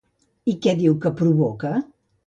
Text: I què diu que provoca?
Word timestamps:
I 0.53 0.55
què 0.63 0.75
diu 0.79 0.97
que 1.05 1.15
provoca? 1.23 1.77